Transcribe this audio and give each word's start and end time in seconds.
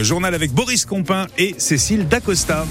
Journal 0.00 0.32
avec 0.32 0.52
Boris 0.52 0.86
Compin 0.86 1.26
et 1.38 1.56
Cécile 1.58 2.06
Dacosta. 2.06 2.68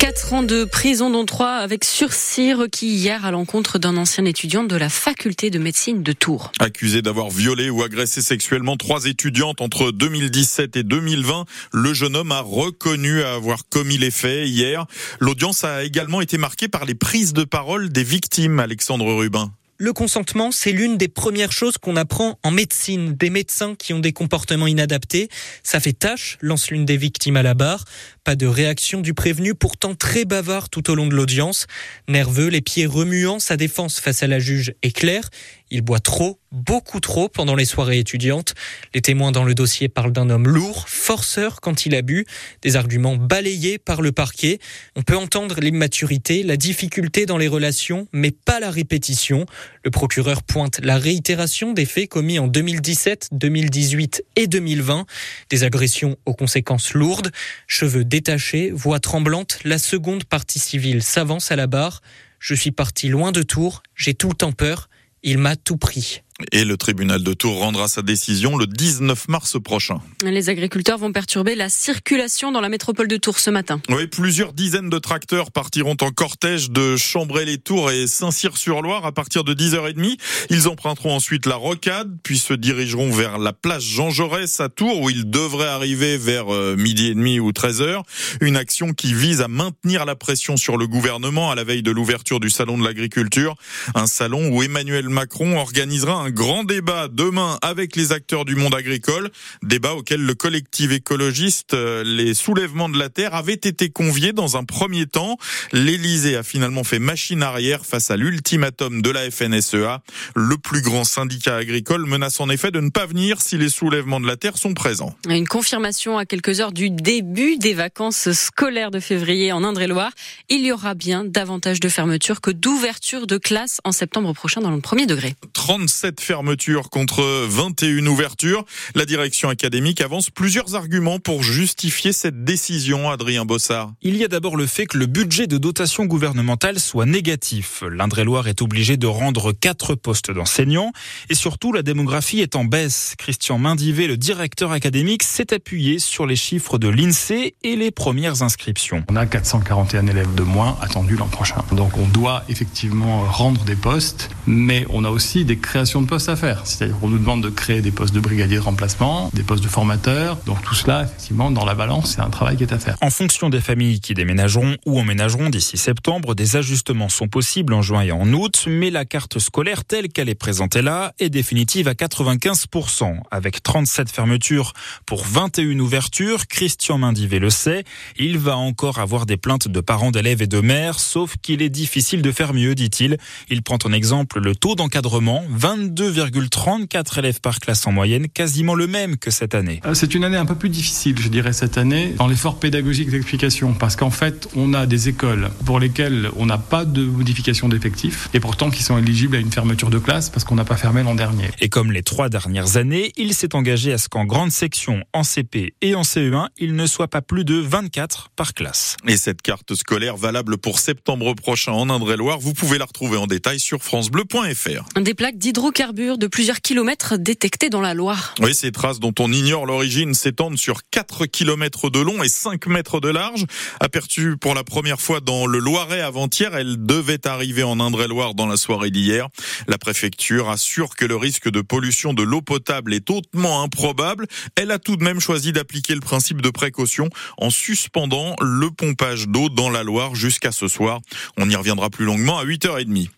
4 0.00 0.32
ans 0.32 0.42
de 0.42 0.64
prison, 0.64 1.10
dont 1.10 1.26
3 1.26 1.56
avec 1.56 1.84
sursis 1.84 2.54
requis 2.54 2.86
hier 2.86 3.26
à 3.26 3.30
l'encontre 3.32 3.78
d'un 3.78 3.98
ancien 3.98 4.24
étudiant 4.24 4.64
de 4.64 4.76
la 4.76 4.88
faculté 4.88 5.50
de 5.50 5.58
médecine 5.58 6.02
de 6.02 6.12
Tours. 6.12 6.52
Accusé 6.58 7.02
d'avoir 7.02 7.28
violé 7.28 7.68
ou 7.68 7.82
agressé 7.82 8.22
sexuellement 8.22 8.78
trois 8.78 9.04
étudiantes 9.04 9.60
entre 9.60 9.90
2017 9.90 10.74
et 10.78 10.84
2020, 10.84 11.44
le 11.74 11.92
jeune 11.92 12.16
homme 12.16 12.32
a 12.32 12.40
reconnu 12.40 13.22
avoir 13.22 13.68
commis 13.68 13.98
les 13.98 14.10
faits 14.10 14.48
hier. 14.48 14.86
L'audience 15.20 15.64
a 15.64 15.84
également 15.84 16.22
été 16.22 16.38
marquée 16.38 16.68
par 16.68 16.86
les 16.86 16.94
prises 16.94 17.34
de 17.34 17.44
parole 17.44 17.90
des 17.90 18.04
victimes, 18.04 18.58
Alexandre 18.58 19.12
Rubin. 19.12 19.52
Le 19.82 19.92
consentement, 19.92 20.52
c'est 20.52 20.70
l'une 20.70 20.96
des 20.96 21.08
premières 21.08 21.50
choses 21.50 21.76
qu'on 21.76 21.96
apprend 21.96 22.38
en 22.44 22.52
médecine. 22.52 23.14
Des 23.14 23.30
médecins 23.30 23.74
qui 23.74 23.92
ont 23.92 23.98
des 23.98 24.12
comportements 24.12 24.68
inadaptés. 24.68 25.28
Ça 25.64 25.80
fait 25.80 25.92
tâche, 25.92 26.38
lance 26.40 26.70
l'une 26.70 26.84
des 26.84 26.96
victimes 26.96 27.36
à 27.36 27.42
la 27.42 27.54
barre. 27.54 27.84
Pas 28.22 28.36
de 28.36 28.46
réaction 28.46 29.00
du 29.00 29.12
prévenu, 29.12 29.56
pourtant 29.56 29.96
très 29.96 30.24
bavard 30.24 30.68
tout 30.68 30.88
au 30.88 30.94
long 30.94 31.08
de 31.08 31.16
l'audience. 31.16 31.66
Nerveux, 32.06 32.46
les 32.46 32.60
pieds 32.60 32.86
remuants, 32.86 33.40
sa 33.40 33.56
défense 33.56 33.98
face 33.98 34.22
à 34.22 34.28
la 34.28 34.38
juge 34.38 34.72
est 34.82 34.96
claire. 34.96 35.28
Il 35.72 35.80
boit 35.80 35.98
trop, 35.98 36.38
beaucoup 36.52 37.00
trop 37.00 37.28
pendant 37.28 37.56
les 37.56 37.64
soirées 37.64 37.98
étudiantes. 37.98 38.54
Les 38.94 39.00
témoins 39.00 39.32
dans 39.32 39.44
le 39.44 39.54
dossier 39.54 39.88
parlent 39.88 40.12
d'un 40.12 40.30
homme 40.30 40.46
lourd, 40.46 40.88
forceur 40.88 41.60
quand 41.60 41.86
il 41.86 41.94
a 41.94 42.02
bu, 42.02 42.26
des 42.60 42.76
arguments 42.76 43.16
balayés 43.16 43.78
par 43.78 44.02
le 44.02 44.12
parquet. 44.12 44.58
On 44.94 45.02
peut 45.02 45.16
entendre 45.16 45.60
l'immaturité, 45.60 46.42
la 46.42 46.56
difficulté 46.56 47.26
dans 47.26 47.38
les 47.38 47.48
relations, 47.48 48.06
mais 48.12 48.30
pas 48.30 48.60
la 48.60 48.70
répétition. 48.70 49.46
Le 49.84 49.90
procureur 49.90 50.42
pointe 50.42 50.80
la 50.82 50.98
réitération 50.98 51.72
des 51.72 51.86
faits 51.86 52.08
commis 52.08 52.38
en 52.38 52.46
2017, 52.46 53.30
2018 53.32 54.24
et 54.36 54.46
2020. 54.46 55.06
Des 55.50 55.64
agressions 55.64 56.16
aux 56.26 56.34
conséquences 56.34 56.94
lourdes, 56.94 57.30
cheveux 57.66 58.04
détachés, 58.04 58.70
voix 58.70 59.00
tremblante, 59.00 59.58
la 59.64 59.78
seconde 59.78 60.24
partie 60.24 60.58
civile 60.58 61.02
s'avance 61.02 61.50
à 61.50 61.56
la 61.56 61.66
barre. 61.66 62.02
Je 62.38 62.54
suis 62.54 62.72
parti 62.72 63.08
loin 63.08 63.32
de 63.32 63.42
Tours, 63.42 63.82
j'ai 63.94 64.14
tout 64.14 64.28
le 64.28 64.34
temps 64.34 64.52
peur, 64.52 64.88
il 65.22 65.38
m'a 65.38 65.56
tout 65.56 65.76
pris. 65.76 66.22
Et 66.50 66.64
le 66.64 66.76
tribunal 66.76 67.22
de 67.22 67.32
Tours 67.34 67.58
rendra 67.58 67.88
sa 67.88 68.02
décision 68.02 68.56
le 68.56 68.66
19 68.66 69.28
mars 69.28 69.56
prochain. 69.62 70.00
Les 70.24 70.48
agriculteurs 70.48 70.98
vont 70.98 71.12
perturber 71.12 71.54
la 71.54 71.68
circulation 71.68 72.50
dans 72.52 72.60
la 72.60 72.68
métropole 72.68 73.06
de 73.06 73.16
Tours 73.16 73.38
ce 73.38 73.50
matin. 73.50 73.80
Oui, 73.88 74.06
plusieurs 74.06 74.52
dizaines 74.52 74.90
de 74.90 74.98
tracteurs 74.98 75.50
partiront 75.50 75.96
en 76.00 76.10
cortège 76.10 76.70
de 76.70 76.96
Chambray-les-Tours 76.96 77.90
et 77.90 78.06
Saint-Cyr-sur-Loire 78.06 79.04
à 79.04 79.12
partir 79.12 79.44
de 79.44 79.54
10h30. 79.54 80.18
Ils 80.50 80.68
emprunteront 80.68 81.14
ensuite 81.14 81.46
la 81.46 81.56
rocade, 81.56 82.16
puis 82.22 82.38
se 82.38 82.54
dirigeront 82.54 83.10
vers 83.10 83.38
la 83.38 83.52
place 83.52 83.84
Jean 83.84 84.10
Jaurès 84.10 84.60
à 84.60 84.68
Tours 84.68 85.00
où 85.00 85.10
ils 85.10 85.28
devraient 85.28 85.68
arriver 85.68 86.16
vers 86.16 86.52
euh, 86.52 86.76
midi 86.76 87.08
et 87.08 87.14
demi 87.14 87.40
ou 87.40 87.50
13h. 87.50 88.02
Une 88.40 88.56
action 88.56 88.92
qui 88.94 89.14
vise 89.14 89.42
à 89.42 89.48
maintenir 89.48 90.04
la 90.04 90.16
pression 90.16 90.56
sur 90.56 90.76
le 90.76 90.86
gouvernement 90.86 91.50
à 91.50 91.54
la 91.54 91.64
veille 91.64 91.82
de 91.82 91.90
l'ouverture 91.90 92.40
du 92.40 92.50
salon 92.50 92.78
de 92.78 92.84
l'agriculture. 92.84 93.54
Un 93.94 94.06
salon 94.06 94.48
où 94.48 94.62
Emmanuel 94.62 95.08
Macron 95.08 95.56
organisera 95.58 96.22
un 96.22 96.30
grand 96.32 96.64
débat 96.64 97.08
demain 97.08 97.58
avec 97.62 97.94
les 97.94 98.12
acteurs 98.12 98.44
du 98.44 98.56
monde 98.56 98.74
agricole, 98.74 99.30
débat 99.62 99.94
auquel 99.94 100.20
le 100.20 100.34
collectif 100.34 100.90
écologiste 100.90 101.74
euh, 101.74 102.02
Les 102.04 102.34
Soulèvements 102.34 102.88
de 102.88 102.98
la 102.98 103.08
Terre 103.08 103.34
avait 103.34 103.52
été 103.52 103.90
convié 103.90 104.32
dans 104.32 104.56
un 104.56 104.64
premier 104.64 105.06
temps. 105.06 105.36
L'Élysée 105.72 106.36
a 106.36 106.42
finalement 106.42 106.84
fait 106.84 106.98
machine 106.98 107.42
arrière 107.42 107.86
face 107.86 108.10
à 108.10 108.16
l'ultimatum 108.16 109.02
de 109.02 109.10
la 109.10 109.30
FNSEA. 109.30 110.02
Le 110.34 110.56
plus 110.58 110.82
grand 110.82 111.04
syndicat 111.04 111.56
agricole 111.56 112.06
menace 112.06 112.40
en 112.40 112.48
effet 112.48 112.70
de 112.70 112.80
ne 112.80 112.90
pas 112.90 113.06
venir 113.06 113.40
si 113.40 113.58
les 113.58 113.68
Soulèvements 113.68 114.20
de 114.20 114.26
la 114.26 114.36
Terre 114.36 114.58
sont 114.58 114.74
présents. 114.74 115.14
Une 115.28 115.46
confirmation 115.46 116.18
à 116.18 116.24
quelques 116.24 116.60
heures 116.60 116.72
du 116.72 116.90
début 116.90 117.56
des 117.56 117.74
vacances 117.74 118.32
scolaires 118.32 118.90
de 118.90 119.00
février 119.00 119.52
en 119.52 119.64
Indre-et-Loire. 119.64 120.12
Il 120.48 120.64
y 120.64 120.72
aura 120.72 120.94
bien 120.94 121.24
davantage 121.24 121.80
de 121.80 121.88
fermetures 121.88 122.40
que 122.40 122.50
d'ouvertures 122.50 123.26
de 123.26 123.38
classes 123.38 123.80
en 123.84 123.92
septembre 123.92 124.32
prochain 124.32 124.60
dans 124.60 124.70
le 124.70 124.80
premier 124.80 125.06
degré. 125.06 125.34
37 125.52 126.11
fermetures 126.20 126.90
contre 126.90 127.22
21 127.48 128.06
ouvertures. 128.06 128.64
La 128.94 129.04
direction 129.04 129.48
académique 129.48 130.00
avance 130.00 130.30
plusieurs 130.30 130.74
arguments 130.74 131.18
pour 131.18 131.42
justifier 131.42 132.12
cette 132.12 132.44
décision, 132.44 133.10
Adrien 133.10 133.44
Bossard. 133.44 133.92
Il 134.02 134.16
y 134.16 134.24
a 134.24 134.28
d'abord 134.28 134.56
le 134.56 134.66
fait 134.66 134.86
que 134.86 134.98
le 134.98 135.06
budget 135.06 135.46
de 135.46 135.58
dotation 135.58 136.04
gouvernementale 136.04 136.78
soit 136.78 137.06
négatif. 137.06 137.82
L'Indre-et-Loire 137.90 138.48
est 138.48 138.62
obligé 138.62 138.96
de 138.96 139.06
rendre 139.06 139.52
quatre 139.52 139.94
postes 139.94 140.30
d'enseignants 140.30 140.92
et 141.30 141.34
surtout 141.34 141.72
la 141.72 141.82
démographie 141.82 142.40
est 142.40 142.56
en 142.56 142.64
baisse. 142.64 143.14
Christian 143.18 143.58
Mindivet, 143.58 144.06
le 144.06 144.16
directeur 144.16 144.72
académique, 144.72 145.22
s'est 145.22 145.52
appuyé 145.52 145.98
sur 145.98 146.26
les 146.26 146.36
chiffres 146.36 146.78
de 146.78 146.88
l'INSEE 146.88 147.54
et 147.62 147.76
les 147.76 147.90
premières 147.90 148.42
inscriptions. 148.42 149.04
On 149.10 149.16
a 149.16 149.26
441 149.26 150.06
élèves 150.06 150.34
de 150.34 150.42
moins 150.42 150.76
attendus 150.80 151.16
l'an 151.16 151.28
prochain. 151.28 151.62
Donc 151.72 151.96
on 151.96 152.06
doit 152.06 152.44
effectivement 152.48 153.24
rendre 153.24 153.62
des 153.64 153.76
postes, 153.76 154.30
mais 154.46 154.86
on 154.90 155.04
a 155.04 155.10
aussi 155.10 155.44
des 155.44 155.56
créations 155.56 156.01
de 156.02 156.06
postes 156.06 156.28
à 156.28 156.36
faire. 156.36 156.66
C'est-à-dire 156.66 156.98
qu'on 156.98 157.08
nous 157.08 157.18
demande 157.18 157.42
de 157.42 157.48
créer 157.48 157.80
des 157.80 157.90
postes 157.90 158.14
de 158.14 158.20
brigadiers 158.20 158.56
de 158.56 158.60
remplacement, 158.60 159.30
des 159.32 159.42
postes 159.42 159.62
de 159.62 159.68
formateurs. 159.68 160.36
Donc 160.46 160.62
tout 160.62 160.74
cela, 160.74 161.04
effectivement, 161.04 161.50
dans 161.50 161.64
la 161.64 161.74
balance, 161.74 162.14
c'est 162.14 162.20
un 162.20 162.30
travail 162.30 162.56
qui 162.56 162.64
est 162.64 162.72
à 162.72 162.78
faire. 162.78 162.96
En 163.00 163.10
fonction 163.10 163.48
des 163.48 163.60
familles 163.60 164.00
qui 164.00 164.14
déménageront 164.14 164.76
ou 164.86 164.98
emménageront 164.98 165.50
d'ici 165.50 165.76
septembre, 165.76 166.34
des 166.34 166.56
ajustements 166.56 167.08
sont 167.08 167.28
possibles 167.28 167.72
en 167.72 167.82
juin 167.82 168.02
et 168.02 168.12
en 168.12 168.32
août, 168.32 168.64
mais 168.68 168.90
la 168.90 169.04
carte 169.04 169.38
scolaire 169.38 169.84
telle 169.84 170.08
qu'elle 170.08 170.28
est 170.28 170.34
présentée 170.34 170.82
là 170.82 171.12
est 171.18 171.30
définitive 171.30 171.88
à 171.88 171.94
95%. 171.94 173.16
Avec 173.30 173.62
37 173.62 174.10
fermetures 174.10 174.72
pour 175.06 175.24
21 175.24 175.78
ouvertures, 175.78 176.46
Christian 176.46 176.98
Mindivet 176.98 177.38
le 177.38 177.50
sait, 177.50 177.84
il 178.18 178.38
va 178.38 178.56
encore 178.56 178.98
avoir 178.98 179.26
des 179.26 179.36
plaintes 179.36 179.68
de 179.68 179.80
parents 179.80 180.10
d'élèves 180.10 180.42
et 180.42 180.46
de 180.46 180.60
mères, 180.60 181.00
sauf 181.00 181.36
qu'il 181.40 181.62
est 181.62 181.70
difficile 181.70 182.22
de 182.22 182.32
faire 182.32 182.54
mieux, 182.54 182.74
dit-il. 182.74 183.18
Il 183.48 183.62
prend 183.62 183.78
en 183.84 183.92
exemple 183.92 184.40
le 184.40 184.54
taux 184.54 184.74
d'encadrement, 184.74 185.44
22,34 185.92 187.18
élèves 187.18 187.40
par 187.40 187.58
classe 187.60 187.86
en 187.86 187.92
moyenne, 187.92 188.28
quasiment 188.28 188.74
le 188.74 188.86
même 188.86 189.18
que 189.18 189.30
cette 189.30 189.54
année. 189.54 189.80
Euh, 189.84 189.94
c'est 189.94 190.14
une 190.14 190.24
année 190.24 190.36
un 190.36 190.46
peu 190.46 190.54
plus 190.54 190.70
difficile, 190.70 191.16
je 191.20 191.28
dirais, 191.28 191.52
cette 191.52 191.76
année, 191.76 192.14
dans 192.16 192.26
l'effort 192.26 192.58
pédagogique 192.58 193.10
d'explication, 193.10 193.74
parce 193.74 193.96
qu'en 193.96 194.10
fait, 194.10 194.48
on 194.56 194.72
a 194.72 194.86
des 194.86 195.08
écoles 195.08 195.50
pour 195.66 195.80
lesquelles 195.80 196.30
on 196.36 196.46
n'a 196.46 196.58
pas 196.58 196.84
de 196.84 197.02
modification 197.02 197.68
d'effectifs, 197.68 198.28
et 198.32 198.40
pourtant 198.40 198.70
qui 198.70 198.82
sont 198.82 198.96
éligibles 198.96 199.36
à 199.36 199.38
une 199.38 199.52
fermeture 199.52 199.90
de 199.90 199.98
classe 199.98 200.30
parce 200.30 200.44
qu'on 200.44 200.54
n'a 200.54 200.64
pas 200.64 200.76
fermé 200.76 201.02
l'an 201.02 201.14
dernier. 201.14 201.50
Et 201.60 201.68
comme 201.68 201.92
les 201.92 202.02
trois 202.02 202.28
dernières 202.28 202.76
années, 202.76 203.12
il 203.16 203.34
s'est 203.34 203.54
engagé 203.54 203.92
à 203.92 203.98
ce 203.98 204.08
qu'en 204.08 204.24
grande 204.24 204.50
section, 204.50 205.04
en 205.12 205.24
CP 205.24 205.74
et 205.82 205.94
en 205.94 206.02
CE1, 206.02 206.48
il 206.56 206.74
ne 206.74 206.86
soit 206.86 207.08
pas 207.08 207.20
plus 207.20 207.44
de 207.44 207.56
24 207.56 208.30
par 208.34 208.54
classe. 208.54 208.96
Et 209.06 209.16
cette 209.16 209.42
carte 209.42 209.74
scolaire 209.74 210.16
valable 210.16 210.56
pour 210.56 210.78
septembre 210.78 211.34
prochain 211.34 211.72
en 211.72 211.90
Indre-et-Loire, 211.90 212.38
vous 212.38 212.54
pouvez 212.54 212.78
la 212.78 212.86
retrouver 212.86 213.18
en 213.18 213.26
détail 213.26 213.60
sur 213.60 213.82
francebleu.fr. 213.82 215.00
Des 215.00 215.14
plaques 215.14 215.38
d'hydrocarbures 215.38 215.81
de 215.90 216.26
plusieurs 216.28 216.60
kilomètres 216.60 217.16
détectées 217.16 217.68
dans 217.68 217.80
la 217.80 217.92
Loire. 217.92 218.36
Oui, 218.40 218.54
ces 218.54 218.70
traces 218.70 219.00
dont 219.00 219.12
on 219.18 219.32
ignore 219.32 219.66
l'origine 219.66 220.14
s'étendent 220.14 220.56
sur 220.56 220.82
4 220.88 221.26
kilomètres 221.26 221.90
de 221.90 221.98
long 221.98 222.22
et 222.22 222.28
5 222.28 222.68
mètres 222.68 223.00
de 223.00 223.08
large. 223.08 223.46
Aperçues 223.80 224.36
pour 224.36 224.54
la 224.54 224.62
première 224.62 225.00
fois 225.00 225.18
dans 225.18 225.46
le 225.46 225.58
Loiret 225.58 226.00
avant-hier, 226.00 226.54
elles 226.54 226.86
devaient 226.86 227.26
arriver 227.26 227.64
en 227.64 227.80
Indre-et-Loire 227.80 228.34
dans 228.34 228.46
la 228.46 228.56
soirée 228.56 228.90
d'hier. 228.90 229.28
La 229.66 229.76
préfecture 229.76 230.50
assure 230.50 230.94
que 230.94 231.04
le 231.04 231.16
risque 231.16 231.50
de 231.50 231.60
pollution 231.60 232.14
de 232.14 232.22
l'eau 232.22 232.42
potable 232.42 232.94
est 232.94 233.10
hautement 233.10 233.62
improbable. 233.62 234.26
Elle 234.54 234.70
a 234.70 234.78
tout 234.78 234.96
de 234.96 235.02
même 235.02 235.18
choisi 235.18 235.50
d'appliquer 235.50 235.94
le 235.94 236.00
principe 236.00 236.42
de 236.42 236.50
précaution 236.50 237.08
en 237.38 237.50
suspendant 237.50 238.36
le 238.40 238.70
pompage 238.70 239.26
d'eau 239.26 239.48
dans 239.48 239.68
la 239.68 239.82
Loire 239.82 240.14
jusqu'à 240.14 240.52
ce 240.52 240.68
soir. 240.68 241.00
On 241.38 241.50
y 241.50 241.56
reviendra 241.56 241.90
plus 241.90 242.04
longuement 242.04 242.38
à 242.38 242.44
8h30. 242.44 243.08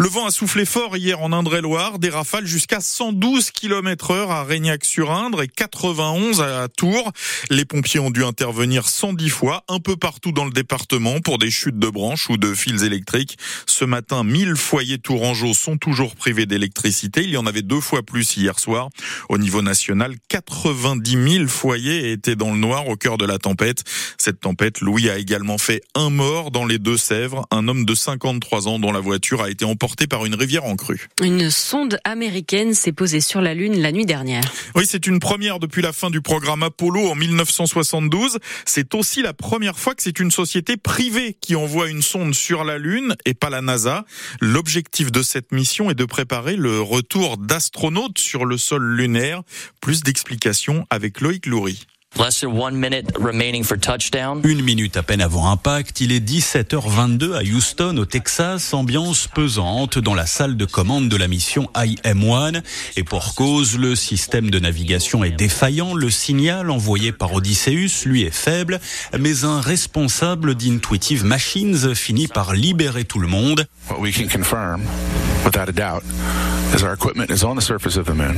Le 0.00 0.08
vent 0.08 0.24
a 0.24 0.30
soufflé 0.30 0.64
fort 0.64 0.96
hier 0.96 1.20
en 1.20 1.30
Indre-et-Loire, 1.30 1.98
des 1.98 2.08
rafales 2.08 2.46
jusqu'à 2.46 2.80
112 2.80 3.50
km 3.50 4.12
heure 4.12 4.30
à 4.30 4.44
Régnac-sur-Indre 4.44 5.42
et 5.42 5.46
91 5.46 6.40
à 6.40 6.68
Tours. 6.68 7.12
Les 7.50 7.66
pompiers 7.66 8.00
ont 8.00 8.08
dû 8.08 8.24
intervenir 8.24 8.88
110 8.88 9.28
fois 9.28 9.62
un 9.68 9.78
peu 9.78 9.96
partout 9.96 10.32
dans 10.32 10.46
le 10.46 10.52
département 10.52 11.20
pour 11.20 11.36
des 11.36 11.50
chutes 11.50 11.78
de 11.78 11.88
branches 11.88 12.30
ou 12.30 12.38
de 12.38 12.54
fils 12.54 12.82
électriques. 12.82 13.36
Ce 13.66 13.84
matin, 13.84 14.24
1000 14.24 14.56
foyers 14.56 14.96
tourangeaux 14.96 15.52
sont 15.52 15.76
toujours 15.76 16.16
privés 16.16 16.46
d'électricité. 16.46 17.22
Il 17.22 17.30
y 17.32 17.36
en 17.36 17.44
avait 17.44 17.60
deux 17.60 17.82
fois 17.82 18.02
plus 18.02 18.38
hier 18.38 18.58
soir. 18.58 18.88
Au 19.28 19.36
niveau 19.36 19.60
national, 19.60 20.14
90 20.28 21.30
000 21.30 21.46
foyers 21.46 22.10
étaient 22.10 22.36
dans 22.36 22.52
le 22.52 22.58
noir 22.58 22.88
au 22.88 22.96
cœur 22.96 23.18
de 23.18 23.26
la 23.26 23.36
tempête. 23.36 23.84
Cette 24.16 24.40
tempête, 24.40 24.80
Louis, 24.80 25.10
a 25.10 25.18
également 25.18 25.58
fait 25.58 25.82
un 25.94 26.08
mort 26.08 26.50
dans 26.50 26.64
les 26.64 26.78
Deux-Sèvres, 26.78 27.46
un 27.50 27.68
homme 27.68 27.84
de 27.84 27.94
53 27.94 28.66
ans 28.66 28.78
dont 28.78 28.92
la 28.92 29.00
voiture 29.00 29.42
a 29.42 29.50
été 29.50 29.66
emportée 29.66 29.89
emporté 29.90 30.06
par 30.06 30.24
une 30.24 30.36
rivière 30.36 30.64
en 30.64 30.76
crue. 30.76 31.08
Une 31.20 31.50
sonde 31.50 31.98
américaine 32.04 32.74
s'est 32.74 32.92
posée 32.92 33.20
sur 33.20 33.40
la 33.40 33.54
Lune 33.54 33.82
la 33.82 33.90
nuit 33.90 34.06
dernière. 34.06 34.42
Oui, 34.76 34.84
c'est 34.88 35.06
une 35.08 35.18
première 35.18 35.58
depuis 35.58 35.82
la 35.82 35.92
fin 35.92 36.10
du 36.10 36.20
programme 36.20 36.62
Apollo 36.62 37.10
en 37.10 37.16
1972. 37.16 38.38
C'est 38.64 38.94
aussi 38.94 39.20
la 39.22 39.32
première 39.32 39.78
fois 39.78 39.96
que 39.96 40.02
c'est 40.02 40.20
une 40.20 40.30
société 40.30 40.76
privée 40.76 41.36
qui 41.40 41.56
envoie 41.56 41.88
une 41.88 42.02
sonde 42.02 42.34
sur 42.34 42.62
la 42.62 42.78
Lune 42.78 43.16
et 43.24 43.34
pas 43.34 43.50
la 43.50 43.62
NASA. 43.62 44.04
L'objectif 44.40 45.10
de 45.10 45.22
cette 45.22 45.50
mission 45.50 45.90
est 45.90 45.94
de 45.94 46.04
préparer 46.04 46.54
le 46.54 46.80
retour 46.80 47.36
d'astronautes 47.36 48.18
sur 48.18 48.44
le 48.44 48.58
sol 48.58 48.84
lunaire. 48.84 49.42
Plus 49.80 50.02
d'explications 50.02 50.86
avec 50.90 51.20
Loïc 51.20 51.46
Loury. 51.46 51.84
Une 54.44 54.62
minute 54.62 54.96
à 54.98 55.02
peine 55.02 55.22
avant 55.22 55.48
impact, 55.48 56.02
il 56.02 56.12
est 56.12 56.20
17h22 56.20 57.34
à 57.34 57.42
Houston, 57.42 57.96
au 57.96 58.04
Texas, 58.04 58.74
ambiance 58.74 59.26
pesante 59.26 59.98
dans 59.98 60.12
la 60.12 60.26
salle 60.26 60.58
de 60.58 60.66
commande 60.66 61.08
de 61.08 61.16
la 61.16 61.28
mission 61.28 61.70
IM-1. 61.74 62.62
Et 62.96 63.04
pour 63.04 63.34
cause, 63.34 63.78
le 63.78 63.94
système 63.94 64.50
de 64.50 64.58
navigation 64.58 65.24
est 65.24 65.30
défaillant, 65.30 65.94
le 65.94 66.10
signal 66.10 66.70
envoyé 66.70 67.12
par 67.12 67.32
Odysseus, 67.32 68.04
lui, 68.04 68.22
est 68.22 68.34
faible, 68.34 68.80
mais 69.18 69.44
un 69.44 69.62
responsable 69.62 70.56
d'Intuitive 70.56 71.24
Machines 71.24 71.94
finit 71.94 72.28
par 72.28 72.52
libérer 72.52 73.04
tout 73.04 73.20
le 73.20 73.28
monde. 73.28 73.66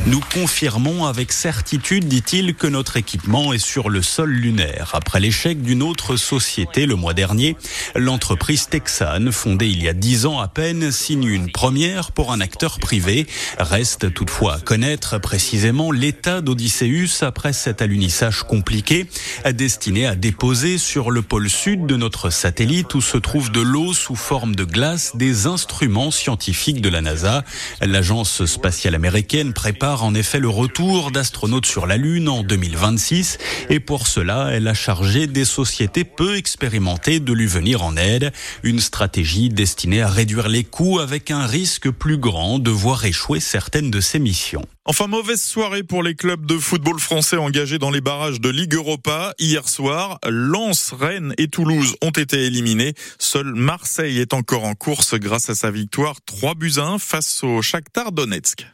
Nous 0.07 0.21
confirmons 0.33 1.05
avec 1.05 1.33
certitude, 1.33 2.07
dit-il, 2.07 2.55
que 2.55 2.67
notre 2.67 2.97
équipement 2.97 3.53
est 3.53 3.59
sur 3.59 3.91
le 3.91 4.01
sol 4.01 4.31
lunaire. 4.31 4.93
Après 4.95 5.21
l'échec 5.21 5.63
d'une 5.63 5.83
autre 5.83 6.17
société 6.17 6.87
le 6.87 6.95
mois 6.95 7.13
dernier, 7.13 7.57
l'entreprise 7.95 8.69
Texan, 8.69 9.31
fondée 9.33 9.69
il 9.69 9.83
y 9.83 9.89
a 9.89 9.93
dix 9.93 10.25
ans 10.27 10.41
à 10.41 10.49
peine, 10.49 10.91
signe 10.91 11.27
une 11.27 11.53
première 11.53 12.13
pour 12.13 12.33
un 12.33 12.41
acteur 12.41 12.79
privé. 12.79 13.27
Reste 13.59 14.15
toutefois 14.15 14.55
à 14.55 14.61
connaître 14.61 15.19
précisément 15.19 15.93
l'état 15.93 16.41
d'Odysseus 16.41 17.23
après 17.23 17.53
cet 17.53 17.83
alunissage 17.83 18.45
compliqué, 18.45 19.07
destiné 19.53 20.07
à 20.07 20.15
déposer 20.17 20.79
sur 20.79 21.11
le 21.11 21.23
pôle 21.23 21.51
sud 21.51 21.87
de 21.87 21.97
notre 21.97 22.31
satellite 22.31 22.95
où 22.95 23.01
se 23.01 23.19
trouve 23.19 23.53
de 23.53 23.61
l'eau 23.61 23.93
sous 23.93 24.17
forme 24.17 24.55
de 24.55 24.65
glace 24.65 25.13
des 25.15 25.47
instruments 25.47 26.11
scientifiques 26.11 26.81
de 26.81 26.89
la 26.93 27.01
NASA. 27.01 27.45
L'agence 27.81 28.45
spatiale 28.45 28.95
américaine 28.95 29.53
prépare 29.53 30.05
en 30.05 30.15
effet 30.15 30.39
le 30.39 30.49
retour 30.49 31.11
d'astronautes 31.11 31.67
sur 31.67 31.87
la 31.87 31.97
Lune 31.97 32.29
en 32.29 32.45
2026 32.45 33.39
et 33.71 33.81
pour 33.81 34.07
cela, 34.07 34.51
elle 34.53 34.69
a 34.69 34.75
chargé 34.75 35.27
des 35.27 35.45
sociétés 35.45 36.05
peu 36.05 36.37
expérimentées 36.37 37.19
de 37.19 37.33
lui 37.33 37.47
venir 37.47 37.83
en 37.83 37.97
aide. 37.97 38.33
Une 38.63 38.81
stratégie 38.81 39.49
destinée 39.49 40.03
à 40.03 40.09
réduire 40.09 40.49
les 40.49 40.65
coûts 40.65 41.01
avec 41.01 41.31
un 41.31 41.47
risque 41.47 41.91
plus 41.91 42.19
grand 42.19 42.59
de 42.59 42.71
voir 42.71 43.05
échouer 43.05 43.41
certaines 43.41 43.91
de 43.91 44.01
ses 44.01 44.19
missions. 44.19 44.67
Enfin, 44.85 45.07
mauvaise 45.07 45.41
soirée 45.41 45.85
pour 45.85 46.03
les 46.03 46.17
clubs 46.17 46.45
de 46.45 46.59
football 46.59 46.99
français 46.99 47.37
engagés 47.37 47.79
dans 47.79 47.93
les 47.93 48.01
barrages 48.01 48.41
de 48.41 48.49
Ligue 48.49 48.75
Europa. 48.75 49.33
Hier 49.39 49.69
soir, 49.69 50.19
Lens, 50.29 50.93
Rennes 50.93 51.35
et 51.39 51.47
Toulouse 51.47 51.95
ont 52.03 52.11
été 52.11 52.47
éliminés. 52.47 52.95
Seul 53.21 53.55
Marseille 53.55 54.19
est 54.19 54.35
encore 54.35 54.65
en 54.65 54.75
course 54.75 55.15
grâce 55.15 55.49
à 55.51 55.55
sa 55.55 55.71
victoire 55.71 56.17
3 56.27 56.57
buts 56.57 56.73
à 56.79 56.83
1 56.83 56.99
face 56.99 57.45
au 57.45 57.63
Shakhtar 57.63 58.11
Donetsk. 58.11 58.67